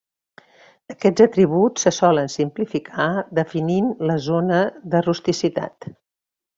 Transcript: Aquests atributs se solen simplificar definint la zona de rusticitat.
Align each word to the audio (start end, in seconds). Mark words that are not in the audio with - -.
Aquests 0.93 1.23
atributs 1.25 1.85
se 1.87 1.93
solen 1.99 2.33
simplificar 2.37 3.07
definint 3.43 3.95
la 4.13 4.19
zona 4.31 4.67
de 4.97 5.07
rusticitat. 5.11 5.93